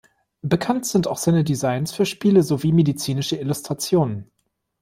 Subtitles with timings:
[0.41, 4.31] Bekannt sind auch seine Designs für Spiele sowie medizinische Illustrationen.